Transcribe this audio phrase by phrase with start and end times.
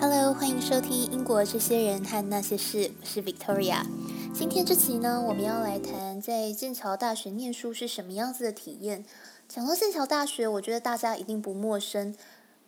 [0.00, 3.82] Hello，欢迎收听《英国这些人和那些事》，我是 Victoria。
[4.32, 9.04] 今天这期呢，我们要来谈在剑桥大学念书是什么样子的体验。
[9.48, 12.14] 讲到剑桥大学，我觉得大家一定不陌生。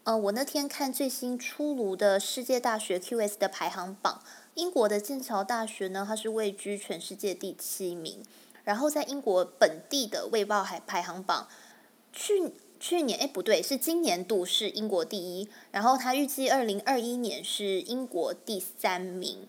[0.03, 4.23] 呃，我那天看最新出炉的世界大学 QS 的排行榜，
[4.55, 8.25] 英国的剑桥大学呢，它是位居全世界第七名。
[8.65, 11.47] 然后在英国本地的卫报还排行榜，
[12.13, 15.49] 去去年哎不对，是今年度是英国第一。
[15.71, 19.47] 然后他预计二零二一年是英国第三名。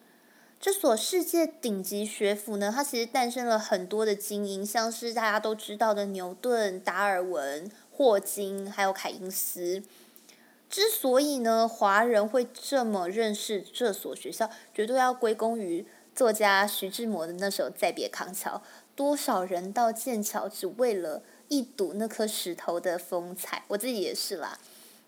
[0.59, 9.81] 这所世界顶级学府呢，它其实诞生了很多的精英，像是大家都知道的牛顿、达尔文、霍金，还有凯因斯。
[10.69, 18.57] 之所以呢，华人会这么认识这所学校，绝对要归功于作家徐志摩的那首《再别康桥》。
[18.95, 23.65] 多少人到剑桥只为了一睹那颗石头的风采？
[23.67, 24.57] 我自己也是啦。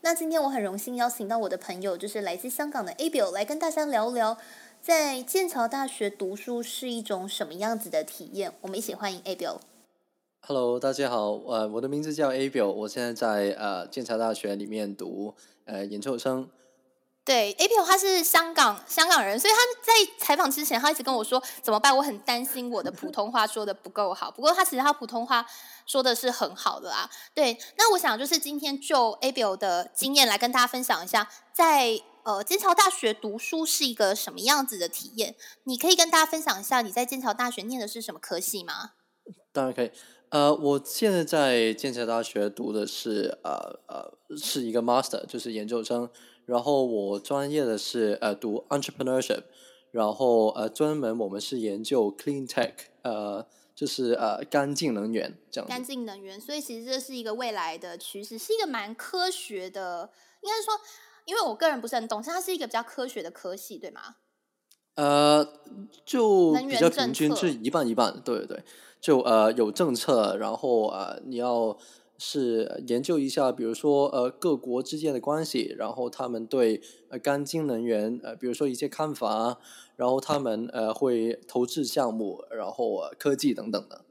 [0.02, 4.38] 那今天我很荣幸邀请到我的朋友，就是来自香港的 Abel，来跟大家聊聊
[4.82, 8.52] 在剑桥大学读书是一种什么样子的体验。
[8.60, 9.60] 我们一起欢迎 Abel。
[10.42, 15.34] Hello，大家好，呃，我的名字叫 Abel，，我现在在呃剑桥大学里面读
[15.64, 16.50] 呃研究生。
[17.26, 24.30] 对，A P O 他是香港香港人，所以他在采访之前，他一直跟我说怎么办，我很担心我的普通话说的不够好。
[24.30, 25.46] 不过他其实他普通话
[25.86, 27.10] 说的是很好的啦。
[27.34, 35.36] 对，那我想就是今天就 A P O 的经验来跟大家分享一下，在呃剑桥大学读书是一个什么样子的体验。
[35.64, 38.92] 你可以跟大家分享一下你在剑桥大学念的是什么科系吗？
[39.54, 39.90] 当然可以。
[40.28, 46.10] 呃，我现在在剑桥大学读的是呃呃是一个 master，就是研究生。
[46.46, 49.44] 然后我专业的是呃读 entrepreneurship，
[49.92, 55.68] 然后呃专门我们是研究 clean tech，呃就是呃干净能源这样。
[55.68, 60.10] 干净能源，所以其实这是一个未来的趋势，是一个蛮科学的，
[60.42, 60.74] 应该是说，
[61.26, 64.18] 因为我个人不是很懂，它是一个比较科学的科系，对吗？
[64.96, 65.48] 呃，
[66.06, 68.64] 就比较平均，是一半一半，对对对，
[69.00, 71.78] 就呃有政策，然后呃你要。
[72.26, 79.60] 是研究一下，比如说呃各国之间的关系，然后他们对呃干净能源呃比如说一些看法，
[79.98, 84.06] 然后他们呃会投资项目，然后科技等等的，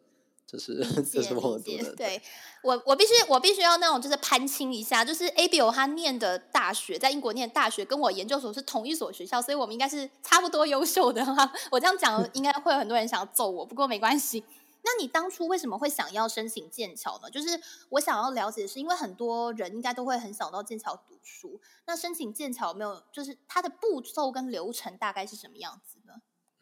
[0.47, 1.97] 这是这是我读的。
[1.97, 2.21] 对
[2.63, 11.51] 我我必须我必须要那种就是攀亲一下，就是 A B O 他念的大学在英国念大学，跟我研究所是同一所学校，所以我们应该是差不多优秀的哈。
[11.73, 14.45] 我这样讲应该会有很多人想要揍我，不过没关系。
[14.85, 17.31] 那你当初为什么会想要申请剑桥呢？
[17.31, 17.49] 就是
[17.91, 21.61] 我想要了解，是因为很多人应该都会很想到剑桥读书。
[21.87, 23.01] 那申请剑桥有没有？
[23.13, 26.15] 就是它的步骤跟流程大概是什么样子呢？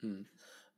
[0.03, 0.27] 嗯，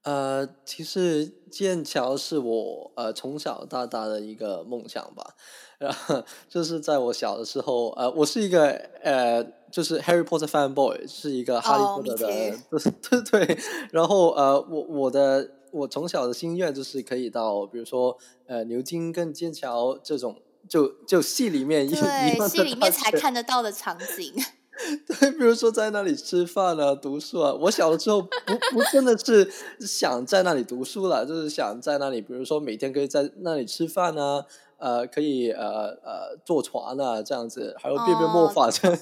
[0.03, 5.35] 呃，其实剑桥是我呃从小到大的一个梦想吧。
[5.79, 8.69] 然后就是在我小的时候，呃，我是一个
[9.03, 9.43] 呃，
[9.73, 12.57] 就是 Harry Potter fan boy，是一个哈利波特的，
[13.03, 13.59] 对对。
[13.91, 15.51] 然后呃，我我的。
[15.73, 18.17] 我从小的心愿就是可以到，比如说，
[18.47, 20.37] 呃，牛津跟剑桥这种，
[20.69, 24.33] 就就戏里面对戏里面才看得到的场景。
[25.07, 27.53] 对，比如说在那里吃饭啊、读书啊。
[27.53, 28.29] 我小的时候不
[28.73, 29.51] 不真的是
[29.81, 34.45] 想在那里读书了，就是想在那里，比如说每天可以在那里吃饭啊，
[34.79, 38.99] 呃，可以呃呃坐船啊这样子，还有变变魔法这样。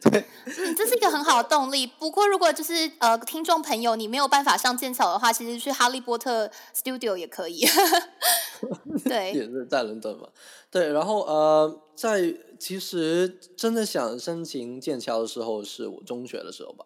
[0.00, 1.86] 对， 嗯，这是一个很好的动力。
[1.86, 7.64] 不过，如果就是呃，听众朋友，你没有办法上剑桥的话，其实去哈利波特 Studio 也可以。
[9.04, 10.28] 对， 也是在伦敦嘛。
[10.70, 16.84] 对，然后呃，在其实真的想申请剑桥的时候，是我中学的时候吧。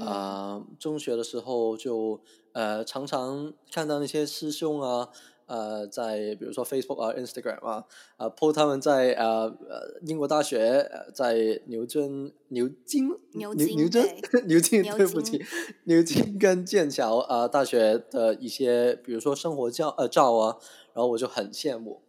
[0.00, 2.20] 啊，中学的时候就
[2.52, 5.08] 呃，常常看到那些师兄啊。
[5.52, 7.84] 呃，在比如说 Facebook 啊、Instagram 啊，
[8.16, 14.06] 啊，po 他们在呃呃英国大学，在牛津、牛津、牛津、牛津、
[14.46, 15.38] 牛津， 对不起，
[15.84, 20.56] 牛津跟剑桥啊大学的一些，比如说生活照呃照啊，
[20.94, 22.00] 然后我就很羡慕，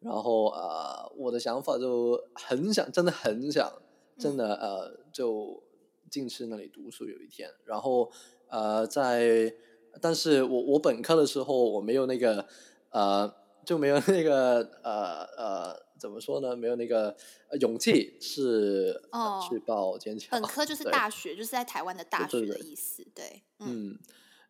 [0.00, 3.72] 然后呃我的想法就很想，真的很想，
[4.18, 5.62] 真的呃就
[6.10, 8.10] 进去那里读书有一天，然后
[8.50, 9.54] 呃在，
[10.02, 12.44] 但是我我本科的时候我没有那个。
[12.90, 13.34] 呃，
[13.64, 16.54] 就没有那个呃呃，怎么说呢？
[16.56, 17.16] 没有那个
[17.60, 19.00] 勇气是
[19.48, 20.30] 去报坚强。
[20.32, 23.06] 本科就是大学，就是在台湾的大学的意思。
[23.14, 23.98] 对，嗯。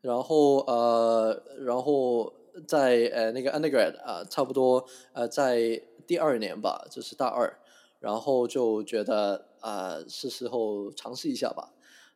[0.02, 2.32] 然后呃，然后
[2.66, 4.82] 在呃那个 undergrad 啊，差不多
[5.12, 7.58] 呃在第二年吧，就是大二，
[7.98, 11.74] 然后就觉得啊是时候尝试一下吧，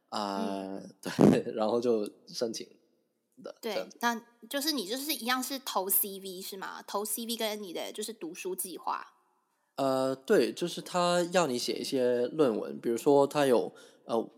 [0.08, 2.66] 啊 对，然后就申请。
[3.60, 6.82] 对，那就是你就是一样是投 CV 是吗？
[6.86, 9.06] 投 CV 跟你的就是读书计划。
[9.76, 13.72] 呃，对，就是他要你写一些论文，比如说他有
[14.04, 14.30] 呃我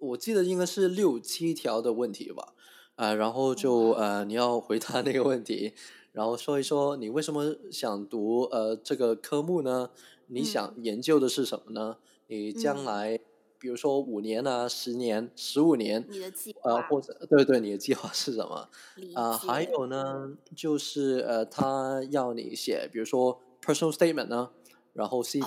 [0.00, 2.54] 我记得应该是六七条的问题吧，
[2.94, 5.74] 啊，然后就呃你要回答那个问题，
[6.12, 9.90] 然后说一说你为什么想读呃这个科目呢？
[10.28, 11.96] 你想研究的是什么呢？
[12.26, 13.18] 你将来
[13.58, 18.68] 比如说五年啊、十年、十五年，你的计呃或者对对你的计划是什么？
[19.14, 24.50] 啊，还有呢，就是呃他要你写，比如说 personal statement 呢，
[24.92, 25.40] 然后 CV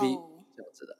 [0.56, 0.98] 这样子的。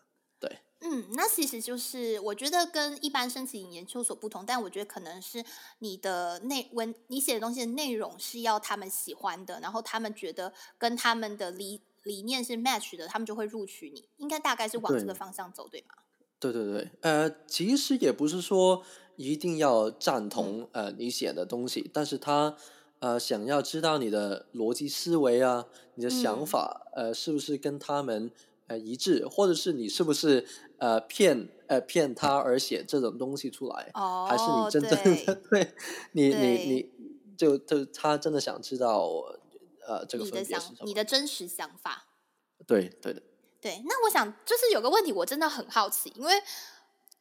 [0.84, 5.46] 嗯，那其实就是我觉得跟一般申请研究所不同，但我觉得可能是
[5.78, 14.10] 你的内文，你写的东西的内容是要他们喜欢的，然后他们觉得跟他们的理理念是 match 的，他们就会录取你。
[14.18, 16.01] 应该大概是往这个方向走，对吗？
[16.42, 18.84] 对对对，呃，其实也不是说
[19.16, 22.58] 一定要赞同呃你写的东西，但是他
[23.00, 28.30] 呃想要知道你的逻辑思维啊，你的想法呃是不是跟他们。
[28.68, 30.48] 呃，一致，或者是你是不是
[30.78, 35.74] 呃骗呃骗他而写这种东西出来，哦还是你真正的对
[36.14, 36.90] 你你你
[37.36, 39.10] 就就他真的想知道
[39.86, 40.78] 呃这个分别是什么？
[40.86, 42.08] 你的真实想法？
[42.66, 43.22] 对对的。
[43.62, 46.34] 对，那我想就是有个问题，我真的很好奇，因为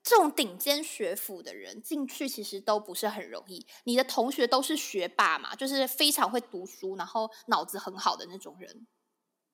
[0.02, 3.66] 这种顶尖学府的人进去其实都不是很容易。
[3.84, 8.86] 你的同学都是学霸嘛，就是非常会读书，然后脑子很好的那种人。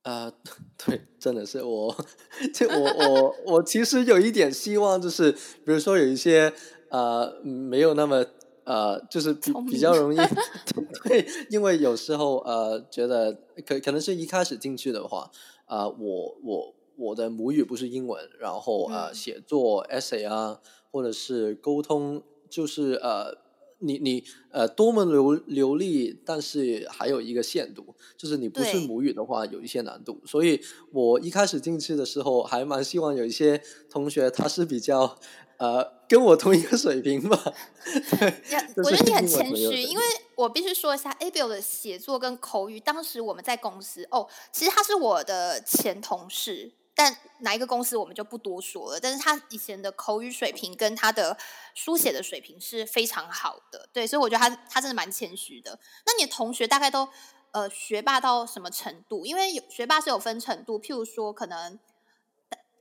[0.04, 0.32] 呃，
[0.78, 1.92] 对，真的是我，
[2.54, 6.54] 就我我我其实有一点希望，就是比如说有一些
[6.90, 8.24] 呃没有那么
[8.62, 10.16] 呃，就是比比较容易，
[11.02, 13.32] 对，因为有时候呃觉得
[13.66, 15.28] 可可能是一开始进去的话，
[15.64, 20.60] 啊，我我我的母语不是英文，然后呃写作 essay 啊，
[20.90, 23.46] 或者是沟通，就是呃。
[23.78, 30.18] 你你呃多么流流利，但是还有一个限度，就是你不是母语的话，有一些难度。
[30.24, 30.58] 所以
[30.92, 33.60] 我一开始进去的时候，还蛮希望有一些
[33.90, 35.18] 同学他是比较
[35.58, 37.36] 呃跟我同一个水平吧。
[38.18, 38.34] 对，
[38.76, 40.04] 我觉得你很谦虚，因为
[40.36, 46.72] 我必须说一下 Abel 的写作跟口语，当时我们在公司哦，其实他是我的前同事。
[46.96, 48.98] 但哪一个公司我们就不多说了。
[48.98, 51.36] 但是他以前的口语水平跟他的
[51.74, 55.78] 书写的水平是非常好的，对，所以我觉得他他真的蛮谦虚的。
[56.06, 57.06] 那你的同学大概都
[57.52, 59.26] 呃学霸到什么程度？
[59.26, 61.78] 因为有学霸是有分程度，譬如说可能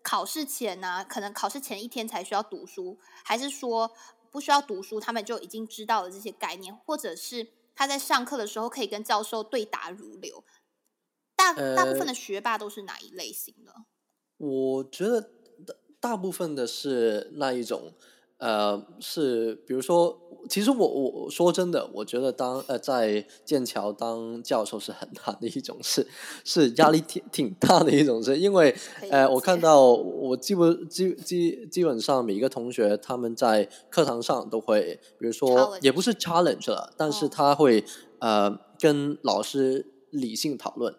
[0.02, 3.92] 考试前呢，可能考试前一天才需要读书，还是说
[4.32, 10.46] 不需要读书，他们就已经知道了这些概念，或者是他在上课的时候可以跟教授对答如流。
[11.36, 13.74] 大大部分的学霸都是哪一类型的？
[14.38, 17.92] 我觉得大大部分的是那一种，
[18.38, 26.06] 呃，是比如说，其实我我说真的，我觉得当呃在剑桥当教授是很大的一种事，
[26.44, 28.76] 是压力挺挺大的一种事，因为
[29.10, 37.84] 呃，我看到我基本基基基本上每一个同学他们在课堂上都会，比如说也不是 challenge 了，但是他会
[38.20, 40.94] 呃跟老师理性讨论。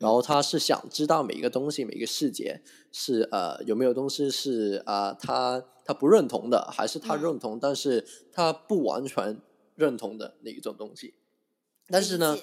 [0.00, 9.38] 然后他是想知道每一个东西、每一个细节是呃有没有东西是啊他他不认同的，还是他认同但是他不完全
[9.74, 11.12] 认同的那一种东西。
[11.86, 12.38] 但是呢，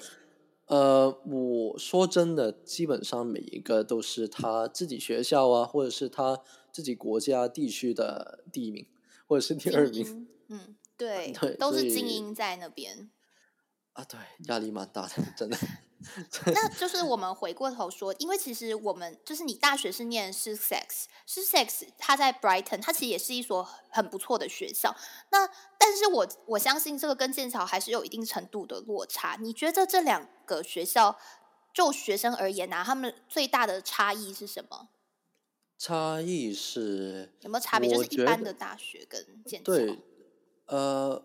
[0.66, 6.40] 呃，我说真的，基本上每一个都是他自己学校啊，或者是他
[6.70, 8.86] 自己国家地区的第一名，
[9.26, 10.28] 或者是第二名。
[10.46, 13.10] 嗯， 对，对，都是精英在那边。
[13.94, 15.56] 啊，对，压力蛮大的，真的。
[16.54, 24.94] 那就是我们回过头说，因为其实我们就是你大学是念是 sex，是 sex，它在 Brighton，它其实也是一所很不错的学校。
[25.30, 25.44] 那
[25.76, 29.36] 但是我我相信这个跟剑桥还是有一定程度的落差。
[29.40, 31.18] 你觉得这两个学校
[31.74, 34.88] 就学生而言呢，他们最大的差异是什么？
[35.76, 37.90] 差异是有没有差别？
[37.90, 39.72] 就是一般的大学跟剑桥。
[39.72, 39.98] 对，
[40.66, 41.24] 呃，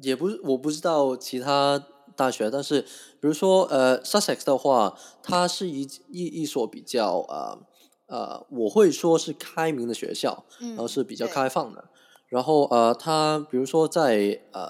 [0.00, 1.84] 也不是，我不知道其他。
[2.16, 7.58] 大学，但是比如说呃，Sussex 的话，它是一一一所比较呃
[8.06, 11.84] 呃，我会说是开明的学校，然后是比较开放的。
[12.28, 14.62] 然后呃，它比如说在呃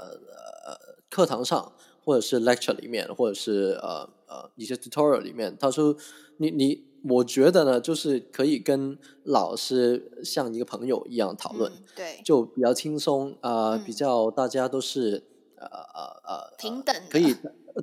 [0.67, 0.77] 呃
[1.09, 1.73] 课堂上，
[2.05, 5.97] 或者是 lecture 里面，或者是呃呃一些 tutorial 里面，他说
[6.39, 15.25] 你你，我觉得呢，就是可以跟老师像一个朋友一样讨论，对，就比较轻松啊，比较大家都是。
[15.59, 17.35] 呃呃呃，平等可以，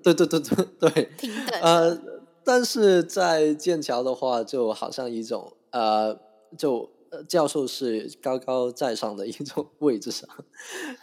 [0.03, 1.62] 对对对对对， 平等。
[1.62, 2.00] 呃，
[2.44, 6.18] 但是在剑桥的话，就好像一种呃，
[6.58, 6.89] 就
[7.27, 10.27] 教授是高高在上的一种 位置上，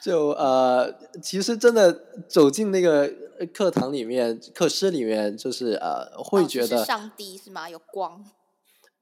[0.02, 1.92] 就呃，其实真的
[2.28, 3.10] 走进那个
[3.54, 7.68] 课堂里面、课室里面，就是呃，会觉得上帝是吗？
[7.70, 8.24] 有光？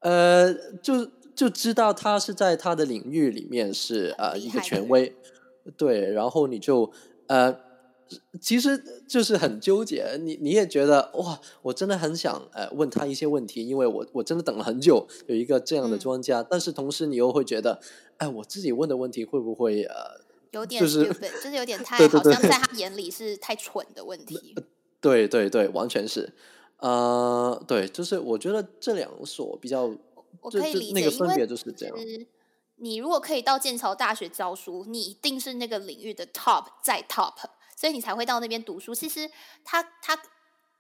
[0.00, 5.16] 呃，就就知道他是在他的领域里面是呃一个权威，
[5.76, 6.92] 对，然后你就
[7.28, 7.68] 呃。
[8.40, 17.78] 其实就是很纠结，你你也觉得哇，我真的很想呃问他一些问题，因为我我真的等了很久有一个这样的专家，但是同时你又会觉得，
[18.16, 19.94] 哎，我自己问的问题会不会呃
[20.52, 24.54] 有点就是就是有点太好像在 他眼里是太蠢的问题。
[25.02, 26.32] 对对对，完全是，
[26.78, 29.82] 呃，对，就是我觉得这两所比较，
[30.40, 31.94] 我可以理解，那个分别就是这样。
[32.78, 37.34] 你如果可以到剑桥大学教书，你一定是那个领域的 top 在 top。
[37.76, 38.92] 所以你才会到那边读书。
[38.92, 39.30] 其实
[39.64, 40.20] 他他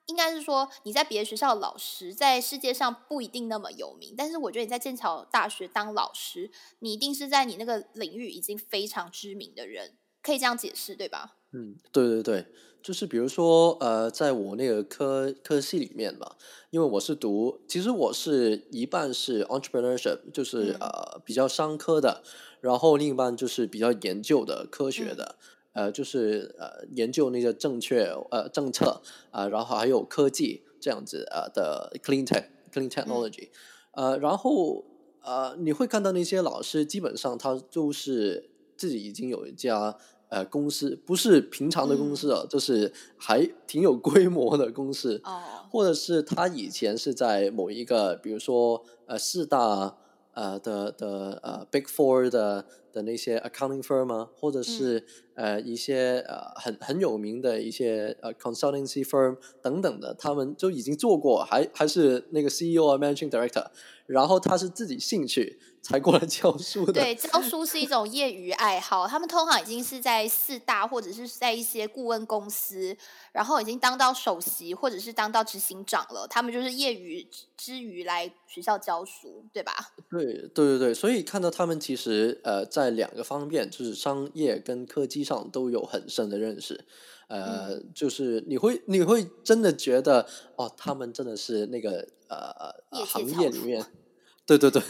[0.06, 6.50] 应该是说你在别的学校老师在世界上不一定那么有名，但是我觉得你在剑桥大学当老师，
[6.80, 11.36] 你一定是在你那个领域已经非常知名的人，可以这样解释对吧？
[11.52, 12.46] 嗯，对对对，
[12.88, 16.36] 就是比如说呃，在我那个科科系里面嘛，
[16.70, 22.22] 因为我是读，其实我是一半是 entrepreneurship，就是呃比较商科的，
[22.62, 25.36] 然后另一半就是比较研究的科学的。
[25.74, 29.02] 呃，就是呃，研究那个正确呃政策
[29.32, 33.50] 啊，然后还有科技这样子呃的 clean tech clean technology，
[33.92, 34.86] 呃，然后
[35.20, 39.94] 呃，你会看到那些老师基本上他就是自己已经有一家
[40.28, 49.96] 呃公司，不是平常的公司啊，就是还挺有规模的公司，哦，或者是他以前是在某一个，比如说呃四大
[50.34, 52.64] 呃的的呃 big four 的。
[52.92, 55.04] 的那些 accounting firm 啊，或者是
[55.34, 63.66] 呃一些呃很很有名的一些呃 consultancy firm 等等的，他们就已经做过，还还是那个 CEO 啊 managing director，
[64.06, 66.92] 然后他是自己兴趣才过来教书的。
[66.92, 72.96] 对， 教书是一种业余爱好，他们通常已经是在四大或者是在一些顾问公司，
[73.32, 77.26] 然后已经当到首席或者是当到执行长了，他们就是业余
[77.56, 79.72] 之余来学校教书，对吧？
[80.10, 82.68] 对对对对，所以看到他们其实呃。
[82.68, 86.84] 在两个方面，就是商业跟科技上都有很深的认识，
[87.28, 93.84] 呃，就是你会你会真的觉得哦，他们真的是那个呃行业里面，
[94.46, 94.82] 对对对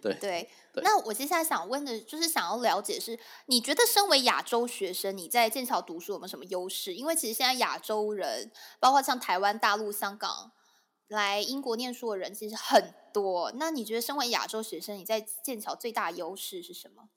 [0.00, 0.48] 对对。
[0.82, 6.94] 那我接下来想问的就是想要了解是，你觉得身为亚洲学生，你在剑桥读书有没有什么优势？
[6.94, 10.52] 因为其实现在亚洲人，包括像台湾、大陆、香港
[11.08, 13.52] 来英国念书的人其实很多。
[13.56, 17.08] 那你觉得身为亚洲学生，你在剑桥最大优势是什么？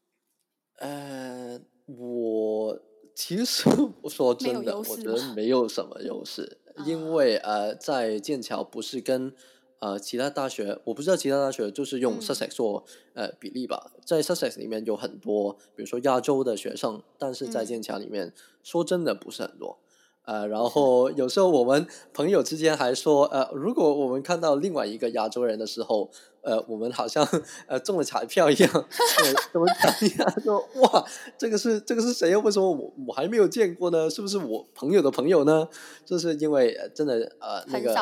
[0.77, 2.80] 呃，我
[3.15, 3.70] 其实
[4.01, 7.12] 我说真的，我觉得没有什么优势，因。
[7.13, 9.34] 为呃，在剑桥不是跟
[9.80, 19.77] 呃其他大学，我不知道其他大学就是用 Sussex 做呃比例吧，在 Sussex 里面有很多，比如说亚洲的学生，但是在剑桥里面说真的不是很多。
[20.25, 26.10] 呃，然后有时候我们朋友之间还说，呃，如果我们看到另外一个亚洲人的时候，
[26.42, 27.27] 呃，我们好像
[27.68, 28.70] 呃中了彩票一样，
[29.51, 30.36] 怎么讲呀？
[30.44, 31.06] 说哇，
[31.38, 32.36] 这个是这个是谁？
[32.38, 34.10] 为什么我我还没有见过呢？
[34.10, 35.68] 是不是我朋友的朋友呢？
[36.06, 37.94] 就是因为真的呃，那个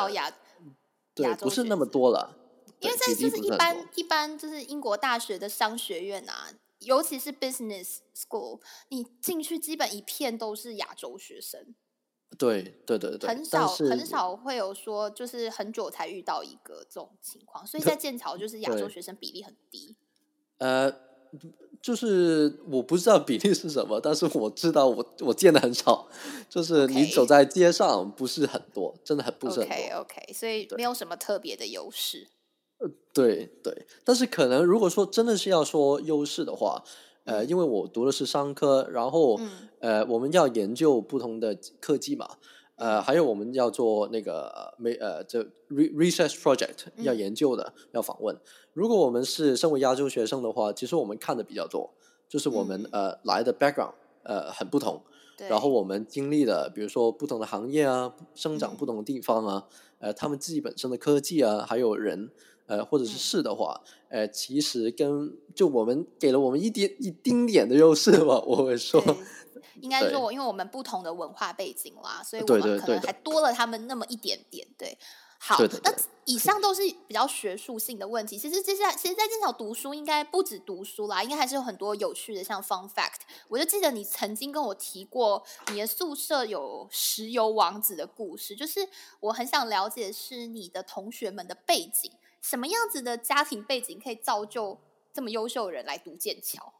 [1.14, 2.36] 对，不是那么多了。
[2.78, 6.48] 因为在就是一般一般就是英国大学的商学院啊，
[6.80, 11.74] 尤其是 business school，你进去基本一片都是亚洲学生。
[12.38, 19.94] 对对对对，很少很少会有说，就是很久才遇到一个这种情况，所以在剑桥就是亚洲学生比例很低。
[20.58, 20.92] 呃，
[21.80, 26.08] 就是我不知道比例是什么，但是我知道我我见的很少，
[26.48, 29.74] 就是你走在街上不是很多，真的很不是很多。
[29.74, 32.28] OK OK，所以没有什么特别的优势。
[32.78, 36.82] 呃，对对，但是可能如果说真的是要说优势的话。
[37.24, 39.38] 呃，因为我读的是商科，然后
[39.78, 42.28] 呃，我们要研究不同的科技嘛，
[42.76, 48.36] 呃，还有我们要做那个没呃，这 research project 要研究的，要访问。
[48.72, 51.90] 如果我们是身为亚洲学生的话，其实我们看的比较多，
[52.28, 53.92] 就是我们呃来的 background
[54.24, 55.00] 呃很不同，
[55.48, 59.68] 然后我们经历的，比如说不同的行业啊，生长不同的地方啊，
[60.00, 62.30] 呃，他们自己本身的科技啊，还有人。
[62.72, 68.98] 呃，或者是是的话，呃，其实跟就我们给了我们一点一丁点的优势吧，我会说，
[69.82, 74.66] 应该说，因为我们不同的文化背景啦，所以我们可能还多了他们那么一点点。
[74.78, 74.96] 对，
[75.38, 78.38] 好，那以上都是比较学术性的问题。
[78.38, 83.20] 其实接下来，其实，在剑桥读书应该不止读书啦，应该还是有很多有趣的，像 fun fact。
[83.48, 88.88] 我就记得你曾经跟我提过，你的宿舍有石油王子的故事，就是
[89.20, 92.10] 我很想了解是你的同学们的背景。
[92.42, 94.78] 什么样子的家庭背景可以造就
[95.14, 96.74] 这么优秀的人来读剑桥？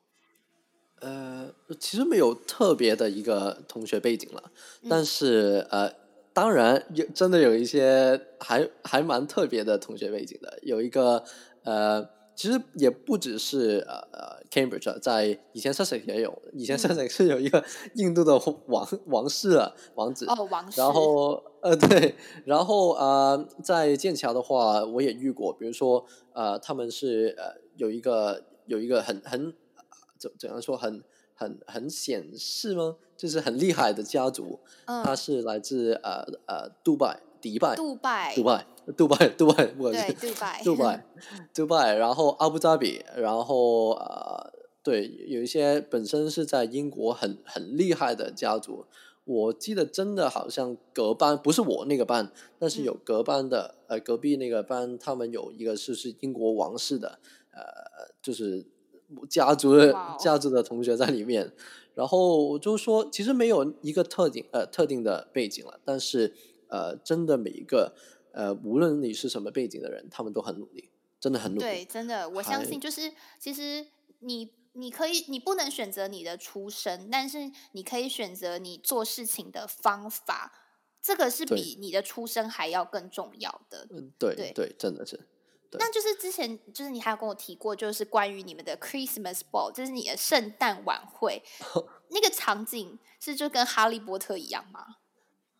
[1.00, 4.52] 呃，其实没有特别的一个同学背景了，
[4.90, 5.92] 但是呃，
[6.33, 10.59] 当然有真的有一些还还蛮特别的同学背景的。
[10.62, 11.25] 有一个
[11.64, 17.64] 呃其实也不只是呃呃 Cambridge，在以前 Sussex 也有，以前 Sussex 是有一个
[17.96, 18.36] 印度的
[18.66, 29.52] 王王室啊王子哦王室，然后呃对，然后呃在剑桥的话我也遇过，比如说呃他们是呃有一个有一个很很
[30.18, 31.02] 怎怎样说很
[31.34, 32.96] 很很显示吗？
[33.16, 37.20] 就是很厉害的家族，他是来自呃呃杜拜。
[37.42, 38.64] 迪拜，杜拜，杜拜，
[38.96, 41.04] 杜拜，杜拜，对，杜拜，杜拜，
[41.52, 48.87] 杜拜，然后阿布扎比，然后呃，对，有一些本身是在英国很很厉害的家族，
[49.25, 57.18] 我记得真的好像隔班不是我那个班，但是有隔班的，呃，隔壁那个班，他们有一个是是英国王室的，
[57.50, 58.64] 呃，就是
[59.28, 61.52] 家族的家族的同学在里面，
[61.96, 66.32] 然后我就说，其实没有一个特定呃特定的背景了，但是。
[66.72, 67.94] 呃，真的每一个
[68.32, 70.88] 呃，无论你是什么背景的人，他们都很努力，
[71.20, 71.60] 真的很努力。
[71.60, 73.86] 对，真的，我相信就是其实
[74.20, 80.50] 你你可以，你不能选择你的出身，但是你可以选择你做事情的方法，
[81.02, 83.86] 这个是比你的出身还要更重要的。
[83.90, 85.20] 嗯，对对，真的是。
[85.72, 91.42] 那就是之前就是你还有跟我提过，就是关于你们的 Christmas ball，就是你的圣诞晚会，
[92.08, 94.96] 那个场景是就跟哈利波特一样吗？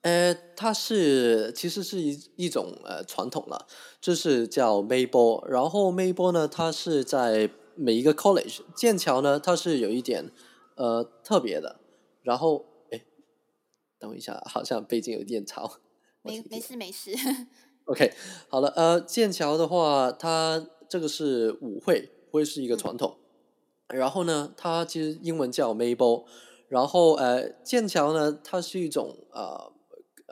[0.03, 3.67] 呃，它是其实是一一种呃传统了，
[4.01, 5.47] 就是叫 May Ball。
[5.47, 8.63] 然后 May Ball 呢，它是在每一个 college。
[8.75, 10.31] 剑桥呢，它是有一点
[10.75, 11.79] 呃特别的。
[12.23, 13.05] 然后，哎，
[14.01, 15.79] 等我一下，好像背景有点吵。
[16.23, 17.13] 没没事没 事。
[17.85, 18.13] OK，
[18.49, 23.19] 好了，呃，剑桥的话，它这个是舞会，会是一个传统。
[23.89, 26.25] 然后呢，它其实英文叫 May Ball。
[26.69, 29.71] 然后，呃，剑桥呢，它是一种呃。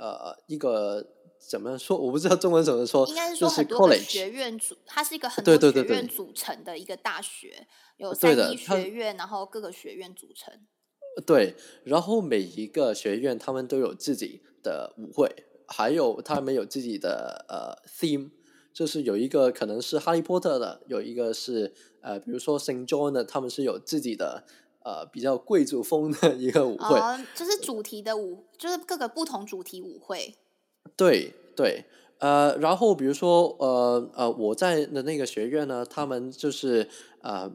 [0.00, 1.06] 呃，一个
[1.38, 1.98] 怎么说？
[1.98, 3.06] 我不知道中文怎么说。
[3.06, 7.66] 应该是说很多个学院组，它是一个很多学院组成的一个大学，
[7.98, 10.54] 有三一学院，然后各个学院组成。
[11.26, 11.54] 对，
[11.84, 18.30] 然后每一个学院他们都有自己的舞会，还有他们有自己的呃 theme，
[18.72, 24.46] 就是有一个可能是哈利波特的，有一个是呃，比如说 Saint John 的，他们是有自己的。
[24.82, 26.98] 呃，比较贵族风的一个舞会，
[27.34, 30.34] 就是主题的舞，就是各个不同主题舞会。
[30.96, 31.84] 对对，
[32.18, 36.88] 呃，然后比如说，呃呃，我在的那个学院呢，他们就是
[37.20, 37.50] 呃，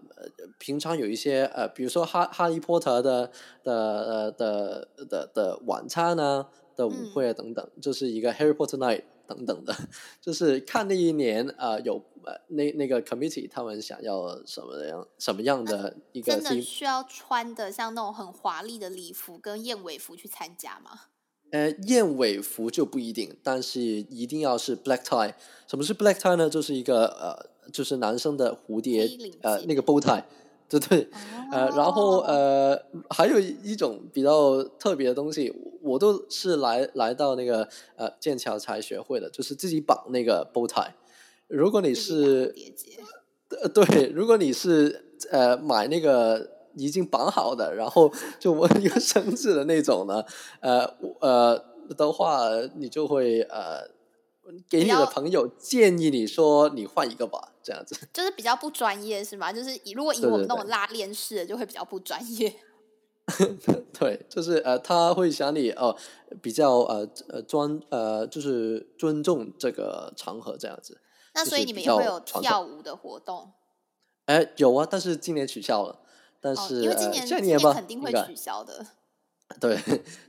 [0.59, 3.31] 平常有一些呃，比如说哈哈利波特的
[3.63, 9.03] 的呃的的的晚餐呢的舞会啊等等，就是一个 Harry Potter Night。
[9.27, 9.75] 等等的，
[10.21, 20.91] 就是看那一年啊，有呃那那个 committee 他们想要什么样什么样的一个，真的需要穿的像那种很华丽的礼服跟燕尾服去参加吗？
[21.51, 25.33] 呃，燕尾服就不一定，但是一定要是 black tie。
[25.67, 26.49] 什么是 black tie 呢？
[26.49, 29.07] 就是一个呃，就是男生的蝴蝶
[29.41, 30.23] 呃那个 bow tie。
[30.67, 31.07] 对对，
[31.51, 40.89] 呃，然后呃，还有一种比较特别的东西，我都是来来到那个呃剑桥才学会的，就是自己绑那个 bow tie。
[41.47, 42.53] 如果你是
[43.61, 50.23] 呃对，如果你是呃买那个已经绑好的，然后就我一个绳子的那种呢，
[50.61, 51.63] 呃呃
[51.97, 53.93] 的话，你就会呃。
[54.69, 59.51] 给你的朋友建议你说你换一个吧，这样子 就是比较不专业是吗？
[59.51, 62.53] 就是以如果以我们那种拉链式的，就会比较不专业。
[63.91, 65.97] 对，就是呃，他会想你哦，
[66.43, 71.01] 比较呃呃专呃，就是尊重这个场合这样子。
[71.33, 73.51] 那所以你们也会有跳舞的活动？
[74.25, 76.01] 哎，有啊，但是今年取消了。
[76.39, 78.85] 但是因为今年今年肯定会取消的。
[79.59, 79.79] 对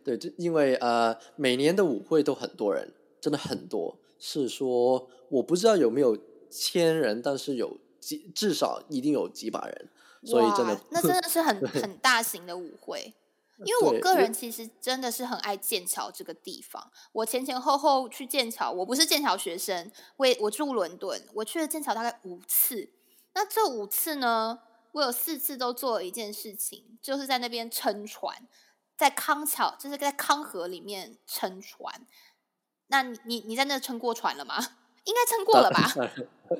[0.03, 3.99] 对，就因为呃，每年的舞会都很多人，真的很多。
[4.19, 6.17] 是说，我不知道有没有
[6.51, 9.91] 千人，但是有几至少一定有几百人，
[10.25, 13.15] 所以真的那真的是很 很大型的舞会。
[13.65, 22.91] 因为我个人其实真的是很爱剑桥这个地方，我前前后后去剑桥，我不是剑桥学生，我我住伦敦，我去了剑桥大概五次。
[23.33, 24.59] 那这五次呢，
[24.93, 28.47] 我有四次都做了一件事情，就是在那边撑船，
[28.95, 32.07] 在康桥，就是在康河里面撑船。
[32.89, 34.57] 那你你你在那撑过船了吗？
[35.07, 35.83] 应该撑过了吧？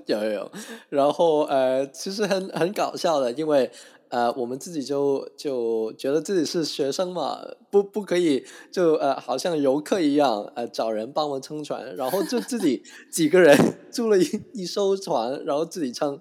[0.07, 0.53] 有有有。
[0.89, 3.71] 然后呃，其实很很搞笑的，因为
[4.09, 13.57] 呃，我们自己就就觉得自己是学生嘛，不不可以就呃，好像游客一样呃，找人帮忙撑船，然后就自己 几个人
[13.91, 16.21] 租了一一艘船，然后自己撑。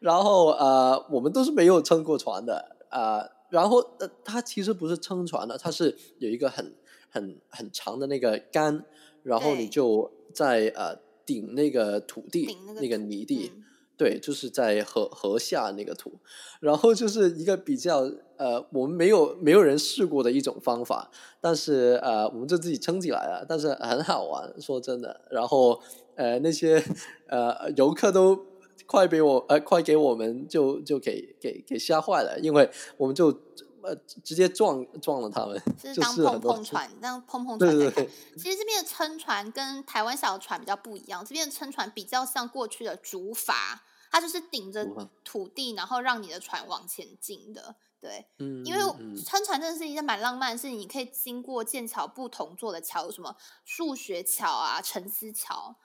[0.00, 3.24] 然后呃，我们都是没有撑过船的啊。
[3.50, 6.74] 然后呃，它其实不是撑船的，它是有一个很
[7.10, 8.84] 很很长的那个杆。
[9.22, 13.52] 然后你就在呃顶那个土地，那个泥地，
[13.96, 16.12] 对，就是在河河下那个土，
[16.60, 25.20] 然后就是一个比较呃，我们没有没有人试过的一种方法，但是呃，我们就自己撑起来了，但是很好玩，说真的。
[25.30, 25.80] 然后
[26.16, 26.82] 呃，那些
[27.28, 28.46] 呃游客都
[28.86, 33.38] 快被我呃快给我们就就给给给吓坏了，因为我们就。
[33.82, 38.06] 呃，直接撞撞了他们，是当碰碰船，当碰碰船在看。
[38.36, 43.52] 其实这边的撑船跟台湾小船比较不一样，这边的撑船比较像过去的竹筏，
[44.10, 44.86] 它就是顶着
[45.24, 47.76] 土地，然后让你的船往前进的。
[48.00, 48.80] 对，嗯，因为
[49.24, 55.76] 撑船真的是一件蛮浪漫，的事情你可以经过剑桥不同座的桥，什么数学桥啊、沉思桥，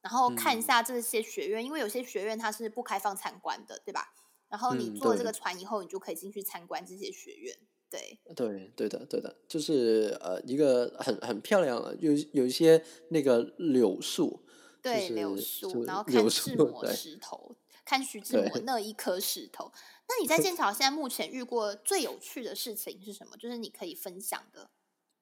[0.00, 4.12] 然后看一下这些学院，因为有些学院它是不开放参观的，对吧？
[4.48, 7.56] 然后你坐了这个船以后，你就可以进去参观这些学院。
[7.88, 14.44] 对，对，对的，对的，就是呃，一个很很漂亮的，有有一些那个柳树，
[14.82, 19.70] 对，柳树，然后看志摩石头，看徐志摩那一颗石头。
[20.08, 23.36] 那你在剑 桥现在目前遇过最有趣的事情是什么？
[23.36, 24.70] 就是你可以分享的。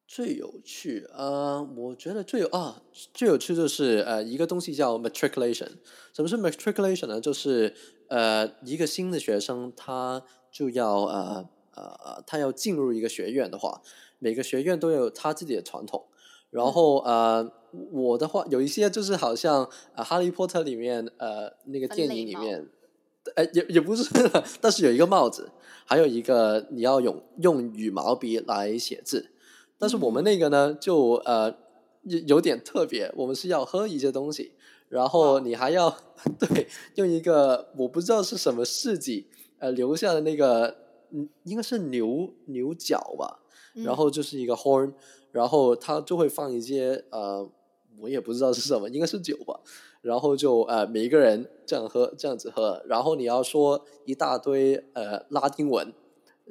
[0.06, 2.82] 最有趣，呃，我觉得最有啊，
[3.14, 5.70] 最有趣就是呃，一个东西叫 matriculation。
[6.12, 7.18] 什么是 matriculation 呢？
[7.20, 7.74] 就是
[8.08, 13.80] 呃，一个新的学生他就要呃呃，他要进入一个学院的话，
[14.18, 16.04] 每个学院都有他自己的传统。
[16.50, 17.50] 然后呃，
[17.90, 22.68] 我的话有一些就是好像啊，哈利波特里面呃那个电影里面，
[23.34, 24.08] 哎也也不是，
[24.60, 25.50] 但是有一个帽子，
[25.84, 29.30] 还有一个你要用用羽毛笔来写字。
[29.76, 31.52] 但是我们那个呢，就呃
[32.04, 34.52] 有有点特别，我们是要喝一些东西，
[34.88, 35.94] 然后你还要
[36.38, 40.76] 对用一个我不知道是什么事迹呃留下的那个
[41.10, 43.40] 嗯应该是牛牛角吧，
[43.74, 44.92] 然后就是一个 horn，
[45.32, 47.50] 然后它就会放一些呃
[47.98, 49.60] 我也不知道是什么，应该是酒吧，
[50.02, 55.92] 然后就呃每一个人这样喝这样子喝，然后你要说一大堆呃拉丁文，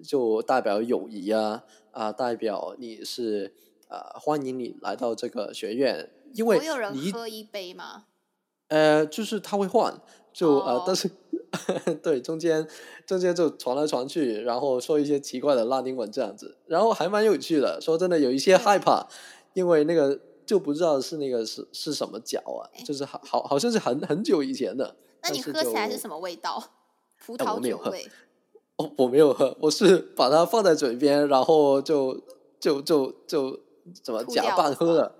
[0.03, 1.63] 就代表友谊啊。
[1.91, 3.53] 啊，代表你是
[3.87, 8.05] 啊，欢迎你来到这个学院，因为有人喝一杯吗？
[8.73, 9.93] 呃，就是他会换，
[10.33, 11.07] 就呃，但是
[12.01, 12.67] 对中间
[13.05, 17.79] 中间就传来传去，然后说一些奇怪的拉丁文这样子，然后还蛮有趣的。
[17.79, 19.07] 说真的，有一些害怕，
[19.53, 24.95] 因为那个就不知道是那个是是什么脚啊，就是好好好像是很很久以前的。
[25.21, 26.71] 那你喝起来是什么味道？
[27.23, 28.09] 葡 萄酒味。
[28.77, 32.19] 哦，我没有喝，我是把它放在嘴边，然后就
[32.59, 33.59] 就就就
[34.01, 35.15] 怎么假扮喝了？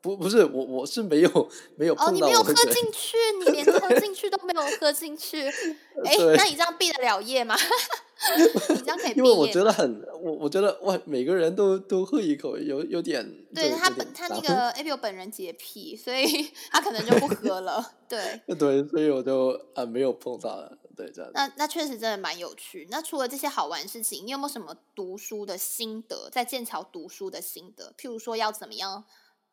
[0.00, 2.10] 不，不是我，我是没有没有碰到。
[2.10, 5.42] 哦，你没有喝进去，你连喝进去都没有喝进去。
[6.04, 7.54] 哎，那你这样毕得了业吗？
[8.70, 9.22] 你这样可以毕业？
[9.22, 13.26] 因为我觉得很，我我觉得哇，每个人都都喝一口，有有点。
[13.54, 17.92] 对他本他那个 A B O 本人洁癖，所以 他可能就不喝了。
[18.08, 20.78] 对对，所以我就啊没有碰到了。
[20.96, 21.30] 对，这样。
[21.34, 22.86] 那那确实真的蛮有趣。
[22.90, 26.30] 那除了这些好玩事情，你有没有什么读书的心得？
[26.30, 29.04] 在剑桥读书的心得，譬如说要怎么样，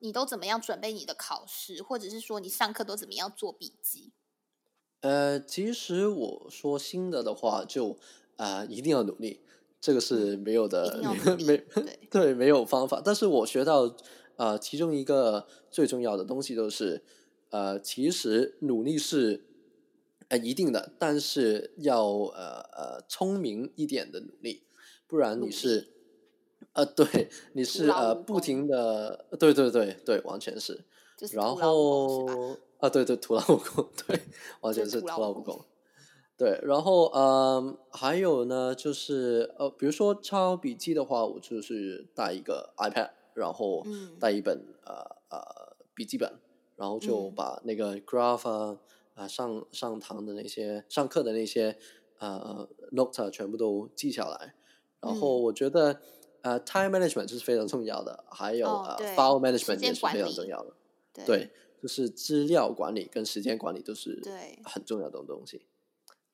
[0.02, 4.12] 你都怎么样准备你的考试，或者是说你上课都怎么样做笔记？
[5.00, 7.98] 呃，其实我说新的的话，就
[8.36, 9.42] 啊一定要努力，
[9.80, 11.02] 这个是没有的，
[11.48, 11.64] 没
[12.12, 13.02] 对没有方法。
[13.04, 13.96] 但是我学到
[14.36, 17.04] 呃其中一个最重要的东西，就是
[17.50, 19.48] 呃其实努力是。
[20.30, 24.64] 呃，一定的，但是要呃呃聪明一点的努力，
[25.06, 25.90] 不然你是，
[26.74, 30.84] 呃，对，你是呃不停的，对对对对，完全是，
[31.34, 32.26] 然后
[32.80, 34.22] 啊，对对，徒劳无功，对，
[34.62, 35.64] 完全是徒劳无功，
[36.38, 43.86] 对，然后呃，还有呢，就是呃，比如说抄笔记的话，我就是带一个 iPad，然后
[44.20, 44.94] 带一本呃
[45.30, 46.32] 呃笔记本，
[46.76, 48.78] 然后就把那个 graph 啊。
[49.14, 51.78] 啊，上上堂的那些上课的那些
[52.20, 54.56] 呃 note 全部都记下来，
[55.02, 56.00] 然后我觉得
[56.42, 60.74] 呃 time management 是非常重要的，还有呃 file management 也是非常重要的，
[61.26, 61.50] 对，
[61.82, 65.66] 就是资料管理跟时间管理都是对很重要的东西。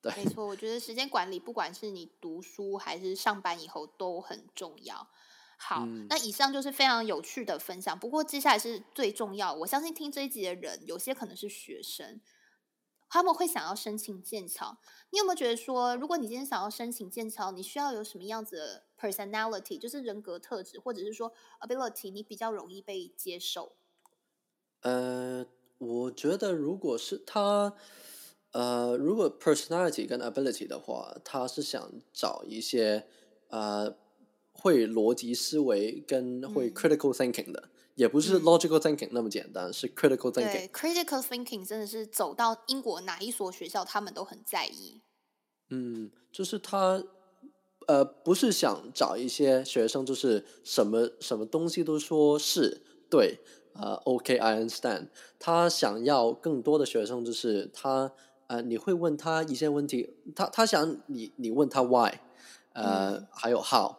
[0.00, 5.08] 对，没错，我觉得时间管理不管是你读书还是上班以后都很重要。
[5.56, 7.98] 好，那以上就是非常有趣的分享。
[7.98, 12.20] 不过接下来是最重要，我相信听这一集的人有些可能是学生。
[13.08, 14.78] 他们会想要申请剑桥，
[15.10, 23.72] 你有没有觉得说，如果你今天想要申请剑桥，你需要有什么样子的 personality，就是人格特质，或者是说 ability，你比较容易被接受？
[24.82, 25.46] 呃，
[25.78, 27.74] 我觉得如果是他，
[28.52, 33.06] 呃，如果 personality 跟 ability 的话，他是想找一些
[33.48, 33.96] 呃
[34.52, 37.70] 会逻辑思维跟会 critical thinking 的。
[37.98, 40.52] 也不是 logical thinking 那么简单，是 critical thinking。
[40.52, 45.02] 对，critical thinking 真的是走到英国哪一所学校，他们都很在意。
[45.70, 47.02] 嗯，就是他，
[47.88, 52.80] 呃，不是想找一些学生，就是什么什么东西都说是
[53.10, 53.40] 对，
[53.74, 55.08] 呃，OK，I understand。
[55.40, 58.12] 他想要更多的学生，就是他，
[58.46, 62.14] 呃，你会问他一些问题，他他想你你问他 why，
[62.74, 63.96] 呃，还有 how，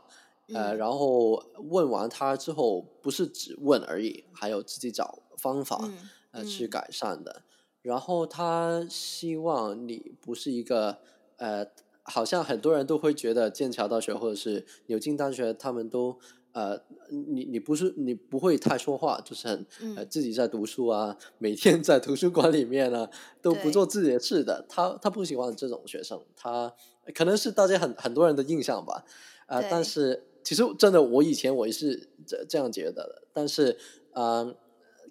[0.54, 5.90] 呃，然后问完他之后，不是只问而已，还有自己找方法，
[6.32, 7.44] 呃，去改善的。
[7.82, 11.00] 然后他希望你不是一个。
[11.42, 11.66] 呃，
[12.04, 16.20] 好像很多人都会觉得剑桥大学或者是牛津大学，他们都
[16.52, 16.78] 呃，
[17.10, 23.08] 你你不是你不会太说话，就是很呃自己在读书啊，每天在图书馆里面呢
[23.42, 24.66] 都不做自己的事的。
[24.68, 26.74] 他他不喜欢这种学生，他
[27.16, 29.06] 可能是大家很很多人的印象吧。
[29.46, 33.28] 啊，但是其实真的，我以前我也是这这样觉得的。
[33.32, 33.78] 但是
[34.14, 34.52] 啊，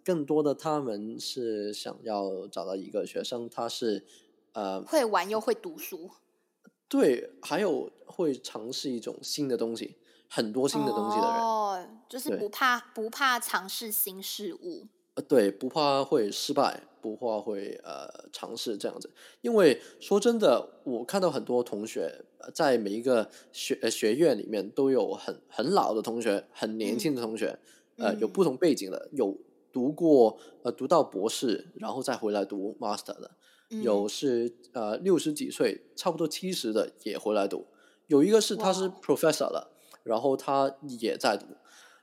[0.04, 4.04] 更多的他们是想要找到一个学生，他是。
[4.52, 6.10] 呃，会玩又会读书，
[6.88, 9.94] 对，还有会尝试一种新的东西，
[10.28, 16.82] 很多新的东西的人，哦，就是不怕不怕尝试新事物，呃，对，不怕会失败，
[17.16, 19.10] 不怕会呃尝试这样子。
[19.40, 27.58] 因为说真的，我看到很多同学在每一个学学院里面都有很很老的同学，很年轻的同学，
[27.96, 29.36] 呃，有不同背景的，有
[29.72, 33.30] 读过呃读到博士，然后再回来读 master 的。
[33.82, 37.66] 有是呃六十几岁，差不多七十的也回来读。
[38.06, 39.70] 有一个是他是 professor 了，
[40.02, 41.46] 然后他也在读。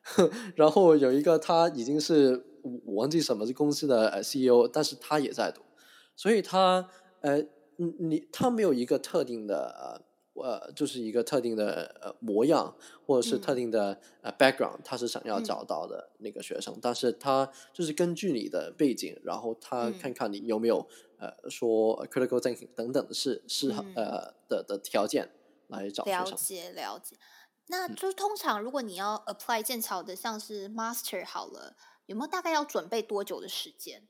[0.54, 2.46] 然后有一个他已经是
[2.86, 5.62] 我忘记什么是公司的呃 CEO，但是他也在读。
[6.16, 6.90] 所以他
[7.22, 7.38] 呃
[7.78, 10.02] 你你他没有一个特定的
[10.34, 12.76] 呃就是一个特定的呃模样
[13.06, 16.78] 或者是特定的呃 background，他是想要找到的那个学生。
[16.82, 20.88] 但是他就是根据你的背景，然后他看看你有没有。
[21.18, 25.32] 呃，说 critical thinking 等等的是适合呃的的条件
[25.70, 27.16] 来找了解了解，
[27.68, 31.74] 那就通常如果你要 apply 剑桥的，像是 master 好了，
[32.06, 34.04] 有没有大概要准备多久的时间？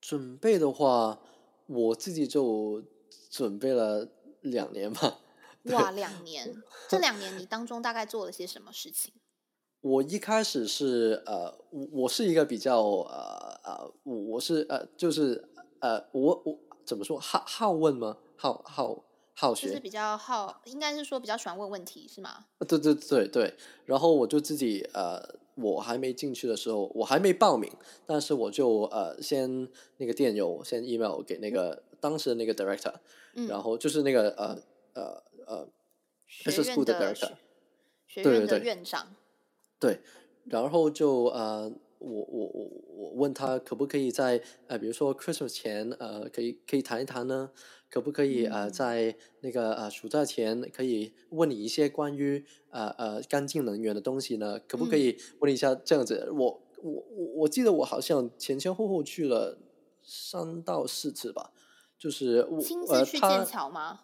[0.00, 1.20] 准备的话，
[1.66, 2.82] 我自己就
[3.30, 4.08] 准备了
[4.42, 5.18] 两年吧。
[5.64, 6.62] 哇，两年！
[6.88, 9.12] 这两年你当中大概做了些什么事情？
[9.80, 15.48] 我一开始是呃，我我是一个比较呃呃，我是呃就是。
[15.80, 18.16] 呃，我我怎么说好好问吗？
[18.36, 22.46] 好好好学，就是比较好，应该是说比较喜欢问问题，是吗？
[22.66, 23.54] 对对对对。
[23.84, 25.22] 然后我就自己呃，
[25.60, 27.70] 我还没进去的时候，我还没报名，
[28.06, 29.68] 但是我就呃先
[29.98, 32.94] 那个电邮，先 email 给那个当时的那个 director，
[33.48, 34.58] 然后就是那个呃
[34.94, 35.68] 呃呃
[36.26, 37.30] 学院的 director，
[38.06, 39.14] 学院的院长，
[39.78, 40.00] 对，
[40.44, 41.72] 然后就呃。
[42.00, 47.50] 我我我我问他可不可以在呃，比如说 Christmas 前呃，可以可以谈一谈呢？
[47.90, 54.58] 可不可以呃，在那个呃暑假前可以问你一些关于呃呃干净能源的东西呢？
[54.68, 56.30] 可不可以问一下这样子？
[56.30, 59.58] 我我我我记得我好像前前后后去了
[60.02, 61.50] 三到四次吧，
[61.98, 64.00] 就是我亲自去剑桥吗？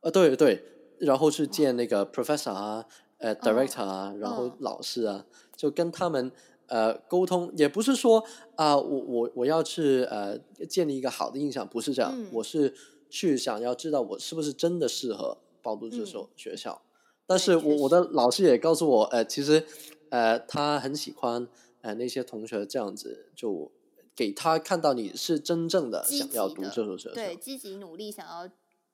[0.00, 0.64] 呃，对对，
[0.98, 2.86] 然后去见那个 professor 啊，
[3.18, 6.32] 呃 director 啊，然后老师啊，就跟他们。
[6.70, 8.22] 呃，沟通也不是说
[8.54, 12.74] 啊，我我我要去呃建立一个好的印象，不是这样，我是
[13.08, 16.82] 去想要知道我是不是真的适合报读这所学校。
[17.26, 19.66] 但是我我的老师也告诉我，呃，其实
[20.10, 21.46] 呃他很喜欢
[21.82, 23.70] 呃那些同学这样子，就
[24.14, 28.50] 给他看到你是真正的想要读这所学校，对，积极努力想要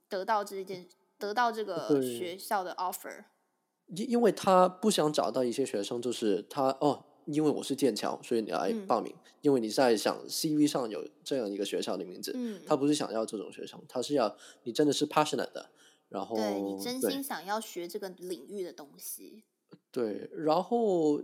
[0.08, 0.86] 得到这件
[1.18, 3.24] 得到这个学校的 offer。
[3.86, 7.04] 因因为他不想找到一些学生，就是他哦。
[7.26, 9.14] 因为我是剑桥，所以你来报名。
[9.40, 12.34] 因为你在想 CV 上有这样一个学校的名字，
[12.66, 15.68] 他不是想要这种学生，他是要你真的是 passionate 的，
[16.08, 19.44] 然后对你真心想要学这个领域的东西。
[19.90, 21.20] 对，然后。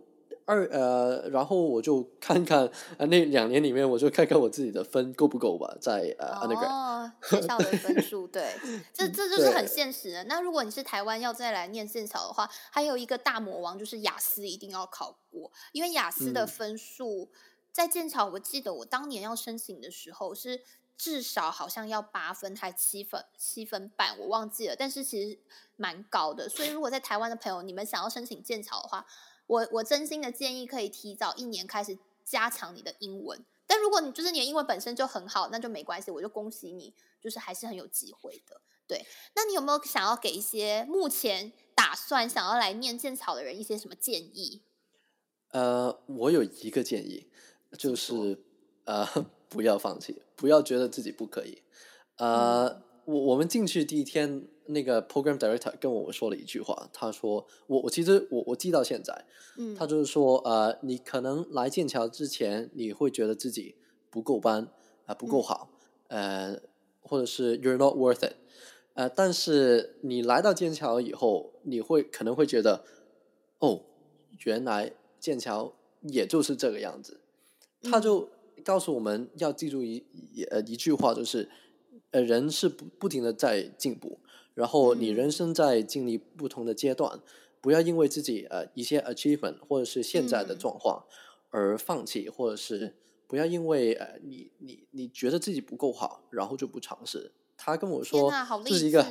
[0.51, 2.67] 二呃，然后我就 看看
[2.99, 8.53] 啊，那两年里面我就看看我自己的分够不够吧，在呃那个哦 学校的分数，对，
[8.93, 10.25] 这这就是很现实的。
[10.25, 17.31] 那如果你是台湾要再来念剑桥的话，还有一个大魔王就是雅思一定要考过，因为雅思的分数
[17.71, 20.63] 在剑桥，我记得我当年要申请的时候是
[20.99, 25.39] 至少好像要八分还七分七分半，我忘记了，但是其实
[25.77, 26.49] 蛮高的。
[26.49, 29.07] 所以如果在台湾的朋友，你们想要申请剑桥的话，
[29.51, 38.61] 我我真心的建议可以提早一年开始加强你的英文，但如果你就是你的英文本身就很好，那就没关系，我就恭喜你，就是还是很有机会的。
[38.87, 44.63] 对，那你有没有想要给一些目前打算想要来念剑草的人一些什么建议？
[45.51, 47.29] 呃，我有一个建议，
[47.77, 48.39] 就是
[48.85, 49.05] 呃，
[49.51, 51.61] 不要放弃，不要觉得自己不可以。
[52.19, 59.25] 呃，我我们进去第一天，那个 program director 跟我们说了一句话，他说：“我我其实我我记到现在，
[59.57, 63.75] 嗯，他就是说，呃，你可能来剑桥之前，你会觉得自己
[64.11, 64.69] 不够班
[65.07, 65.71] 啊，不够好，
[66.09, 66.61] 呃，
[67.03, 68.35] 或者是 you're not worth it，
[68.95, 72.85] 呃，但是你来到剑桥以后，你会可能会觉得，
[73.59, 73.83] 哦，
[74.45, 77.21] 原来。”剑桥也就是这个样子，
[77.83, 78.27] 他就
[78.65, 80.03] 告诉我们要记住一
[80.51, 81.47] 呃一句话，就是
[82.11, 84.19] 呃人是不不停的在进步，
[84.55, 87.21] 然后你人生在经历不同的阶段，
[87.61, 91.05] 不要因为自己呃一些 achievement 或者是现在的状况
[91.51, 92.95] 而放弃，或者是
[93.27, 97.33] 不要因为呃你你你觉得自己不够好，然后就不尝试。
[97.57, 98.33] 他跟我说
[98.65, 99.07] 这是一个，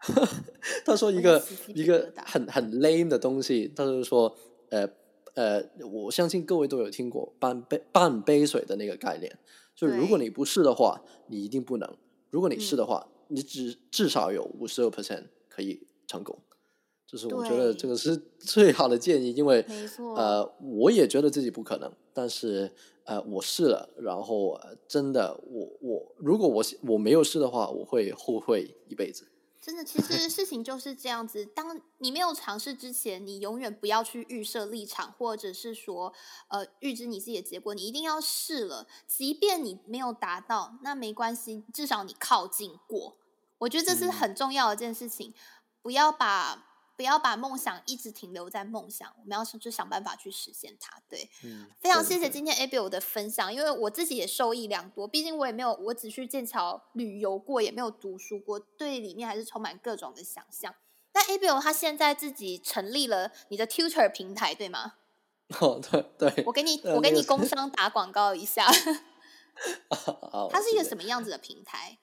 [0.84, 4.36] 他说一个一个很很 lame 的东西，他就是说
[4.70, 4.88] 呃。
[5.36, 9.36] 呃，我相信各位都有听过半杯半杯水的那个概念，
[9.74, 11.88] 就如果你不是的话，你一定不能；
[12.30, 16.38] 如果你是的话，你只至少有五十二 percent 可以成功。
[17.06, 19.64] 就是我觉得这个是 最好的建议，因为
[20.16, 22.70] 呃，我也觉得自己不可能，但是
[23.04, 24.58] 呃，我试了，然后
[24.88, 29.26] 真的，我我如果我我没有试的话，我会后悔一辈子。
[29.64, 31.46] 真的，其实 事情就是这样子。
[31.46, 36.12] 当你没有尝试之前，你永远不要去预设立场，或者是说，
[36.48, 37.72] 呃，预知你自己的结果。
[37.72, 43.16] 你一定要试了，即便你没有达到，那没关系，至少你靠近过。
[43.56, 45.32] 我觉得这是很重要的一件事情，
[45.80, 46.66] 不要把。
[46.96, 51.00] 不要把梦想一直停留在梦想，我们要去想办法去实现它。
[51.08, 55.06] 对，嗯，非常谢谢今天 Abel 的分享，因为我自己也受益良多。
[55.08, 60.74] 毕竟我也没有，我只去剑桥旅游过，也没有读书过，对里面还是充满各种的想象。
[61.12, 64.94] 那 Abel 他现在自己成立了你的 Tutor 平台，对吗？
[65.60, 68.66] 哦，对对，我给你，我给你工商打广告一下。
[70.50, 71.98] 它是一个什么样子的平台？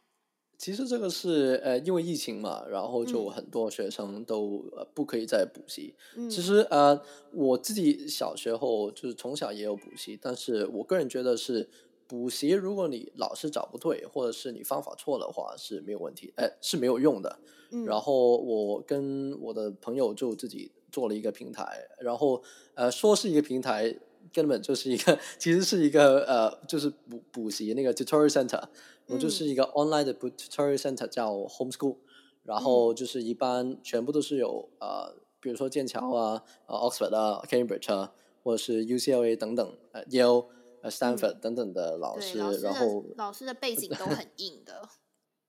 [0.61, 5.95] 其实这个是呃，因为疫情嘛，然后就很多学生都呃不可以再补习。
[6.29, 7.01] 其实呃，
[7.33, 11.67] 我自己小学后就是从小也有补习，但是我个人觉得是
[12.05, 17.39] 补习，如果你老师找不对，或者是你方法错的话是没有问题，哎是没有用的。
[17.87, 22.43] 然后我跟我的朋友就自己做了一个平台，然后
[22.75, 23.97] 呃说是一个平台。
[24.33, 28.63] 根本就是一个， 其实是一个呃，就是补补习那个 tutorial center，
[29.11, 31.97] 我就是一个 online 的 tutorial center 叫 homeschool，
[32.43, 40.47] 然后就是一般全部都是有呃，比如说剑桥啊、呃 Oxford 啊、Cambridge 啊，或者是 UCLA 等等，呃 Yale、
[40.81, 44.89] 呃 Stanford 等等的老师，然后老师的背景都很硬的，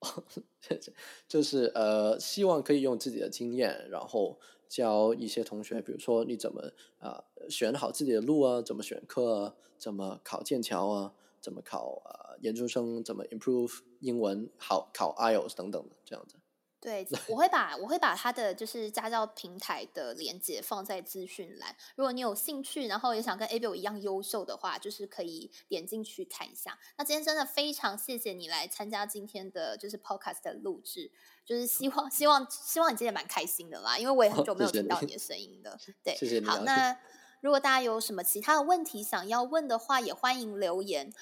[1.28, 4.38] 就是呃，希望可以用自己的经验，然后。
[4.72, 16.36] 教一些同学，比如说你怎么啊选好自己的路啊，怎么选课啊，怎么考剑桥啊，怎么考啊研究生，怎么 improve 英文，好考 IELTS 等等的这样子。
[16.80, 21.76] 对，我会把我会把他的就是家教平台的链接放在资讯栏。
[21.94, 26.76] 如果你有兴趣，然后也想跟 Abel 一样优秀的话，就是可以点进去看一下。
[26.98, 31.12] 那今天真的非常谢谢你来参加今天的就是 Podcast 的录制，
[31.44, 35.78] 就是希望希望希望你今天蛮开心的啦，因为我也很久没有听到你的声音的。
[36.02, 36.46] 对，谢谢你。
[36.46, 36.98] 好，那
[37.42, 41.12] 如果大家有什么其他的问题想要问的话，也欢迎留言。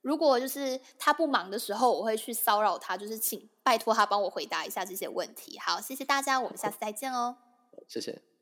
[0.00, 5.58] 如果就是他不忙的时候，我会去骚扰他，就是请拜托他帮我回答一下这些问题。
[5.58, 7.36] 好，谢谢大家，我们下次再见哦。
[7.88, 8.33] 谢谢。